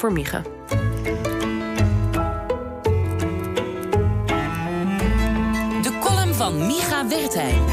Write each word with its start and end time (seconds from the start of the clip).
voor 0.00 0.12
Micha. 0.12 0.42
De 5.82 5.98
column 6.00 6.34
van 6.34 6.66
Micha 6.66 7.08
Wertheim. 7.08 7.64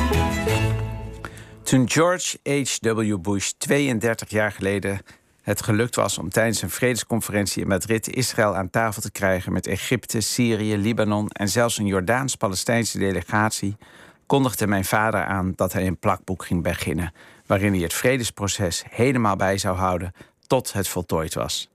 Toen 1.64 1.90
George 1.90 2.38
H.W. 2.44 3.18
Bush 3.22 3.50
32 3.58 4.30
jaar 4.30 4.52
geleden 4.52 5.02
het 5.42 5.62
gelukt 5.62 5.96
was 5.96 6.18
om 6.18 6.30
tijdens 6.30 6.62
een 6.62 6.70
vredesconferentie 6.70 7.62
in 7.62 7.68
Madrid 7.68 8.16
Israël 8.16 8.56
aan 8.56 8.70
tafel 8.70 9.02
te 9.02 9.12
krijgen 9.12 9.54
met 9.54 9.68
Egypte, 9.68 10.22
Syrië, 10.22 10.78
Libanon 10.78 11.30
en 11.30 11.50
zelfs 11.50 11.78
een 11.78 11.86
Jordaans-Palestijnse 11.86 12.98
delegatie, 12.98 13.78
kondigde 14.26 14.68
mijn 14.68 14.86
vader 14.86 15.24
aan 15.24 15.54
dat 15.56 15.74
hij 15.74 15.88
een 15.88 16.00
plakboek 16.00 16.46
ging 16.46 16.64
beginnen 16.64 17.14
waarin 17.46 17.74
hij 17.74 17.82
het 17.82 17.94
vredesproces 17.94 18.84
helemaal 18.90 19.36
bij 19.36 19.58
zou 19.58 19.78
houden 19.78 20.14
tot 20.48 20.74
het 20.74 20.88
voltooid 20.88 21.34
was. 21.34 21.70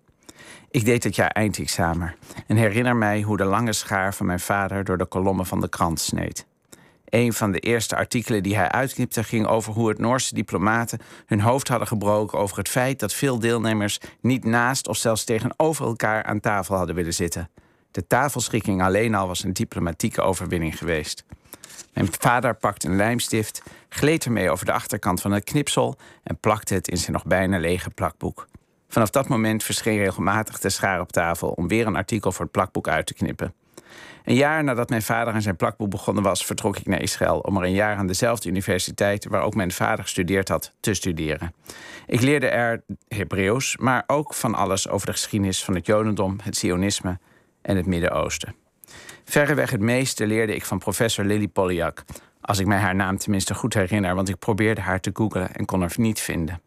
Ik 0.70 0.84
deed 0.84 1.04
het 1.04 1.16
jaar 1.16 1.30
eindexamen 1.30 2.14
en 2.46 2.56
herinner 2.56 2.96
mij 2.96 3.22
hoe 3.22 3.36
de 3.36 3.44
lange 3.44 3.72
schaar 3.72 4.14
van 4.14 4.26
mijn 4.26 4.40
vader 4.40 4.84
door 4.84 4.98
de 4.98 5.06
kolommen 5.06 5.46
van 5.46 5.60
de 5.60 5.68
krant 5.68 6.00
sneed. 6.00 6.46
Een 7.04 7.32
van 7.32 7.52
de 7.52 7.58
eerste 7.58 7.96
artikelen 7.96 8.42
die 8.42 8.56
hij 8.56 8.68
uitknipte 8.68 9.24
ging 9.24 9.46
over 9.46 9.72
hoe 9.72 9.88
het 9.88 9.98
Noorse 9.98 10.34
diplomaten 10.34 10.98
hun 11.26 11.40
hoofd 11.40 11.68
hadden 11.68 11.88
gebroken 11.88 12.38
over 12.38 12.56
het 12.56 12.68
feit 12.68 13.00
dat 13.00 13.14
veel 13.14 13.38
deelnemers 13.38 13.98
niet 14.20 14.44
naast 14.44 14.88
of 14.88 14.96
zelfs 14.96 15.24
tegenover 15.24 15.86
elkaar 15.86 16.24
aan 16.24 16.40
tafel 16.40 16.76
hadden 16.76 16.94
willen 16.94 17.14
zitten. 17.14 17.50
De 17.90 18.06
tafelschikking 18.06 18.82
alleen 18.82 19.14
al 19.14 19.26
was 19.26 19.44
een 19.44 19.52
diplomatieke 19.52 20.20
overwinning 20.20 20.78
geweest. 20.78 21.24
Mijn 21.92 22.08
vader 22.18 22.54
pakte 22.54 22.88
een 22.88 22.96
lijmstift, 22.96 23.62
gleed 23.88 24.24
ermee 24.24 24.50
over 24.50 24.66
de 24.66 24.72
achterkant 24.72 25.20
van 25.20 25.32
het 25.32 25.44
knipsel 25.44 25.96
en 26.22 26.38
plakte 26.38 26.74
het 26.74 26.88
in 26.88 26.98
zijn 26.98 27.12
nog 27.12 27.24
bijna 27.24 27.58
lege 27.58 27.90
plakboek. 27.90 28.48
Vanaf 28.92 29.10
dat 29.10 29.28
moment 29.28 29.64
verscheen 29.64 29.98
regelmatig 29.98 30.58
de 30.58 30.70
schaar 30.70 31.00
op 31.00 31.12
tafel 31.12 31.48
om 31.48 31.68
weer 31.68 31.86
een 31.86 31.96
artikel 31.96 32.32
voor 32.32 32.44
het 32.44 32.52
plakboek 32.52 32.88
uit 32.88 33.06
te 33.06 33.14
knippen. 33.14 33.54
Een 34.24 34.34
jaar 34.34 34.64
nadat 34.64 34.88
mijn 34.88 35.02
vader 35.02 35.34
aan 35.34 35.42
zijn 35.42 35.56
plakboek 35.56 35.90
begonnen 35.90 36.22
was, 36.22 36.44
vertrok 36.44 36.76
ik 36.76 36.86
naar 36.86 37.02
Israël 37.02 37.38
om 37.38 37.56
er 37.56 37.62
een 37.62 37.72
jaar 37.72 37.96
aan 37.96 38.06
dezelfde 38.06 38.48
universiteit 38.48 39.26
waar 39.26 39.42
ook 39.42 39.54
mijn 39.54 39.72
vader 39.72 40.04
gestudeerd 40.04 40.48
had, 40.48 40.72
te 40.80 40.94
studeren. 40.94 41.54
Ik 42.06 42.20
leerde 42.20 42.48
er 42.48 42.82
Hebreeuws, 43.08 43.76
maar 43.76 44.04
ook 44.06 44.34
van 44.34 44.54
alles 44.54 44.88
over 44.88 45.06
de 45.06 45.12
geschiedenis 45.12 45.64
van 45.64 45.74
het 45.74 45.86
Jodendom, 45.86 46.38
het 46.42 46.56
Zionisme 46.56 47.18
en 47.62 47.76
het 47.76 47.86
Midden-Oosten. 47.86 48.54
Verreweg 49.24 49.70
het 49.70 49.80
meeste 49.80 50.26
leerde 50.26 50.54
ik 50.54 50.64
van 50.64 50.78
professor 50.78 51.24
Lily 51.24 51.48
Polyak, 51.48 52.04
als 52.40 52.58
ik 52.58 52.66
mij 52.66 52.78
haar 52.78 52.94
naam 52.94 53.18
tenminste 53.18 53.54
goed 53.54 53.74
herinner, 53.74 54.14
want 54.14 54.28
ik 54.28 54.38
probeerde 54.38 54.80
haar 54.80 55.00
te 55.00 55.10
googlen 55.12 55.54
en 55.54 55.64
kon 55.64 55.80
haar 55.80 55.92
niet 55.96 56.20
vinden. 56.20 56.60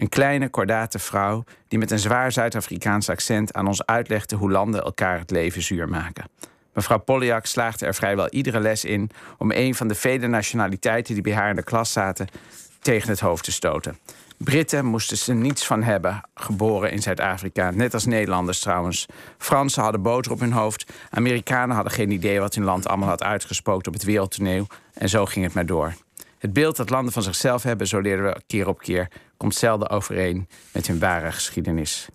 Een 0.00 0.08
kleine, 0.08 0.48
kordate 0.48 0.98
vrouw 0.98 1.44
die 1.68 1.78
met 1.78 1.90
een 1.90 1.98
zwaar 1.98 2.32
Zuid-Afrikaans 2.32 3.08
accent 3.08 3.52
aan 3.52 3.66
ons 3.66 3.86
uitlegde 3.86 4.36
hoe 4.36 4.50
landen 4.50 4.82
elkaar 4.82 5.18
het 5.18 5.30
leven 5.30 5.62
zuur 5.62 5.88
maken. 5.88 6.24
Mevrouw 6.72 6.98
Polyak 6.98 7.46
slaagde 7.46 7.86
er 7.86 7.94
vrijwel 7.94 8.28
iedere 8.28 8.60
les 8.60 8.84
in 8.84 9.10
om 9.38 9.50
een 9.50 9.74
van 9.74 9.88
de 9.88 9.94
vele 9.94 10.26
nationaliteiten 10.26 11.14
die 11.14 11.22
bij 11.22 11.34
haar 11.34 11.50
in 11.50 11.56
de 11.56 11.62
klas 11.62 11.92
zaten 11.92 12.28
tegen 12.80 13.08
het 13.08 13.20
hoofd 13.20 13.44
te 13.44 13.52
stoten. 13.52 13.98
Britten 14.36 14.84
moesten 14.84 15.16
ze 15.16 15.32
niets 15.32 15.66
van 15.66 15.82
hebben, 15.82 16.20
geboren 16.34 16.92
in 16.92 17.02
Zuid-Afrika, 17.02 17.70
net 17.70 17.94
als 17.94 18.06
Nederlanders 18.06 18.60
trouwens. 18.60 19.06
Fransen 19.38 19.82
hadden 19.82 20.02
boter 20.02 20.32
op 20.32 20.40
hun 20.40 20.52
hoofd, 20.52 20.92
Amerikanen 21.10 21.74
hadden 21.74 21.92
geen 21.92 22.10
idee 22.10 22.40
wat 22.40 22.54
hun 22.54 22.64
land 22.64 22.88
allemaal 22.88 23.08
had 23.08 23.22
uitgespookt 23.22 23.86
op 23.86 23.92
het 23.92 24.04
wereldtoneel 24.04 24.66
en 24.94 25.08
zo 25.08 25.26
ging 25.26 25.44
het 25.44 25.54
maar 25.54 25.66
door. 25.66 25.94
Het 26.40 26.52
beeld 26.52 26.76
dat 26.76 26.90
landen 26.90 27.12
van 27.12 27.22
zichzelf 27.22 27.62
hebben, 27.62 27.86
zo 27.86 28.00
leerden 28.00 28.26
we 28.26 28.40
keer 28.46 28.68
op 28.68 28.78
keer, 28.78 29.08
komt 29.36 29.54
zelden 29.54 29.90
overeen 29.90 30.48
met 30.72 30.86
hun 30.86 30.98
ware 30.98 31.32
geschiedenis. 31.32 32.08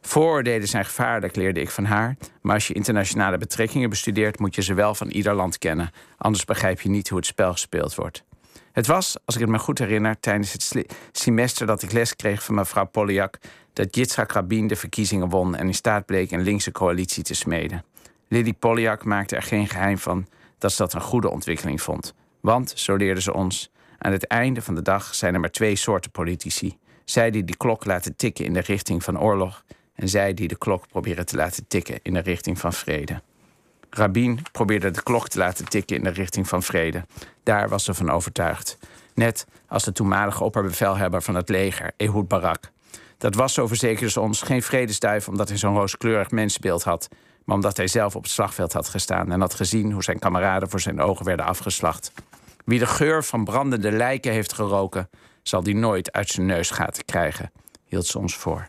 Vooroordelen 0.00 0.68
zijn 0.68 0.84
gevaarlijk, 0.84 1.36
leerde 1.36 1.60
ik 1.60 1.70
van 1.70 1.84
haar. 1.84 2.16
Maar 2.40 2.54
als 2.54 2.66
je 2.66 2.74
internationale 2.74 3.38
betrekkingen 3.38 3.90
bestudeert, 3.90 4.38
moet 4.38 4.54
je 4.54 4.62
ze 4.62 4.74
wel 4.74 4.94
van 4.94 5.08
ieder 5.08 5.34
land 5.34 5.58
kennen. 5.58 5.90
Anders 6.16 6.44
begrijp 6.44 6.80
je 6.80 6.88
niet 6.88 7.08
hoe 7.08 7.18
het 7.18 7.26
spel 7.26 7.52
gespeeld 7.52 7.94
wordt. 7.94 8.24
Het 8.72 8.86
was, 8.86 9.16
als 9.24 9.34
ik 9.34 9.40
het 9.40 9.50
me 9.50 9.58
goed 9.58 9.78
herinner, 9.78 10.20
tijdens 10.20 10.52
het 10.52 10.86
semester 11.12 11.66
dat 11.66 11.82
ik 11.82 11.92
les 11.92 12.16
kreeg 12.16 12.44
van 12.44 12.54
mevrouw 12.54 12.86
Polyak, 12.86 13.38
dat 13.72 13.96
Yitzhak 13.96 14.32
Rabin 14.32 14.66
de 14.66 14.76
verkiezingen 14.76 15.28
won 15.28 15.56
en 15.56 15.66
in 15.66 15.74
staat 15.74 16.06
bleek 16.06 16.30
een 16.30 16.42
linkse 16.42 16.72
coalitie 16.72 17.22
te 17.22 17.34
smeden. 17.34 17.84
Lily 18.28 18.52
Polyak 18.52 19.04
maakte 19.04 19.36
er 19.36 19.42
geen 19.42 19.68
geheim 19.68 19.98
van 19.98 20.26
dat 20.58 20.72
ze 20.72 20.82
dat 20.82 20.94
een 20.94 21.00
goede 21.00 21.30
ontwikkeling 21.30 21.82
vond. 21.82 22.14
Want, 22.40 22.72
zo 22.76 22.96
leerde 22.96 23.20
ze 23.20 23.34
ons, 23.34 23.70
aan 23.98 24.12
het 24.12 24.26
einde 24.26 24.62
van 24.62 24.74
de 24.74 24.82
dag 24.82 25.14
zijn 25.14 25.34
er 25.34 25.40
maar 25.40 25.50
twee 25.50 25.76
soorten 25.76 26.10
politici. 26.10 26.78
Zij 27.04 27.30
die 27.30 27.44
die 27.44 27.56
klok 27.56 27.84
laten 27.84 28.16
tikken 28.16 28.44
in 28.44 28.52
de 28.52 28.60
richting 28.60 29.04
van 29.04 29.20
oorlog 29.20 29.64
en 29.94 30.08
zij 30.08 30.34
die 30.34 30.48
de 30.48 30.58
klok 30.58 30.88
proberen 30.88 31.26
te 31.26 31.36
laten 31.36 31.66
tikken 31.66 31.98
in 32.02 32.14
de 32.14 32.20
richting 32.20 32.58
van 32.58 32.72
vrede. 32.72 33.22
Rabin 33.90 34.42
probeerde 34.52 34.90
de 34.90 35.02
klok 35.02 35.28
te 35.28 35.38
laten 35.38 35.68
tikken 35.68 35.96
in 35.96 36.02
de 36.02 36.10
richting 36.10 36.48
van 36.48 36.62
vrede. 36.62 37.04
Daar 37.42 37.68
was 37.68 37.84
ze 37.84 37.94
van 37.94 38.10
overtuigd. 38.10 38.78
Net 39.14 39.46
als 39.68 39.84
de 39.84 39.92
toenmalige 39.92 40.44
opperbevelhebber 40.44 41.22
van 41.22 41.34
het 41.34 41.48
leger, 41.48 41.92
Ehud 41.96 42.28
Barak. 42.28 42.70
Dat 43.18 43.34
was, 43.34 43.54
zo 43.54 43.66
verzekerde 43.66 44.10
ze 44.10 44.20
ons, 44.20 44.42
geen 44.42 44.62
vredesduif 44.62 45.28
omdat 45.28 45.48
hij 45.48 45.58
zo'n 45.58 45.74
rooskleurig 45.74 46.30
mensbeeld 46.30 46.82
had, 46.82 47.08
maar 47.44 47.56
omdat 47.56 47.76
hij 47.76 47.86
zelf 47.86 48.16
op 48.16 48.22
het 48.22 48.32
slagveld 48.32 48.72
had 48.72 48.88
gestaan 48.88 49.32
en 49.32 49.40
had 49.40 49.54
gezien 49.54 49.92
hoe 49.92 50.02
zijn 50.02 50.18
kameraden 50.18 50.70
voor 50.70 50.80
zijn 50.80 51.00
ogen 51.00 51.24
werden 51.24 51.46
afgeslacht. 51.46 52.12
Wie 52.68 52.78
de 52.78 52.86
geur 52.86 53.24
van 53.24 53.44
brandende 53.44 53.92
lijken 53.92 54.32
heeft 54.32 54.52
geroken, 54.52 55.08
zal 55.42 55.62
die 55.62 55.74
nooit 55.74 56.12
uit 56.12 56.28
zijn 56.28 56.46
neusgaten 56.46 57.04
krijgen, 57.04 57.52
hield 57.84 58.06
ze 58.06 58.18
ons 58.18 58.36
voor. 58.36 58.66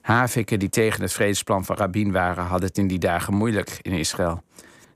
Haviken 0.00 0.58
die 0.58 0.68
tegen 0.68 1.02
het 1.02 1.12
vredesplan 1.12 1.64
van 1.64 1.76
Rabin 1.76 2.12
waren, 2.12 2.44
hadden 2.44 2.68
het 2.68 2.78
in 2.78 2.86
die 2.86 2.98
dagen 2.98 3.34
moeilijk 3.34 3.78
in 3.82 3.92
Israël. 3.92 4.42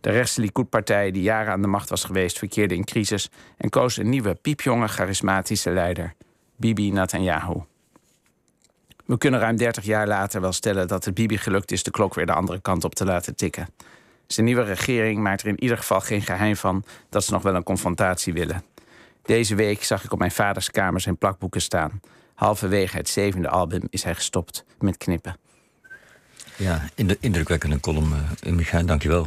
De 0.00 0.10
rechtse 0.10 0.40
Likud-partij, 0.40 1.10
die 1.10 1.22
jaren 1.22 1.52
aan 1.52 1.62
de 1.62 1.68
macht 1.68 1.88
was 1.88 2.04
geweest, 2.04 2.38
verkeerde 2.38 2.74
in 2.74 2.84
crisis 2.84 3.28
en 3.56 3.70
koos 3.70 3.96
een 3.96 4.08
nieuwe, 4.08 4.34
piepjonge, 4.34 4.88
charismatische 4.88 5.70
leider, 5.70 6.14
Bibi 6.56 6.90
Netanyahu. 6.90 7.60
We 9.04 9.18
kunnen 9.18 9.40
ruim 9.40 9.56
30 9.56 9.84
jaar 9.84 10.06
later 10.06 10.40
wel 10.40 10.52
stellen 10.52 10.88
dat 10.88 11.04
het 11.04 11.14
Bibi 11.14 11.38
gelukt 11.38 11.72
is 11.72 11.82
de 11.82 11.90
klok 11.90 12.14
weer 12.14 12.26
de 12.26 12.32
andere 12.32 12.60
kant 12.60 12.84
op 12.84 12.94
te 12.94 13.04
laten 13.04 13.36
tikken. 13.36 13.68
Zijn 14.32 14.46
nieuwe 14.46 14.62
regering 14.62 15.20
maakt 15.20 15.42
er 15.42 15.48
in 15.48 15.62
ieder 15.62 15.76
geval 15.76 16.00
geen 16.00 16.22
geheim 16.22 16.56
van 16.56 16.84
dat 17.08 17.24
ze 17.24 17.32
nog 17.32 17.42
wel 17.42 17.54
een 17.54 17.62
confrontatie 17.62 18.32
willen. 18.32 18.64
Deze 19.22 19.54
week 19.54 19.84
zag 19.84 20.04
ik 20.04 20.12
op 20.12 20.18
mijn 20.18 20.30
vaders 20.30 20.70
kamer 20.70 21.00
zijn 21.00 21.18
plakboeken 21.18 21.60
staan. 21.60 22.00
Halverwege 22.34 22.96
het 22.96 23.08
zevende 23.08 23.48
album 23.48 23.82
is 23.90 24.02
hij 24.02 24.14
gestopt 24.14 24.64
met 24.78 24.96
knippen. 24.96 25.36
Ja, 26.56 26.82
in 26.94 27.06
de 27.06 27.16
indrukwekkende 27.20 27.80
column, 27.80 28.12
uh, 28.44 28.52
Micha, 28.52 28.82
dankjewel. 28.82 29.26